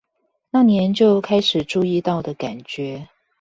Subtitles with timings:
[0.49, 3.07] 那年就開始注意到的感覺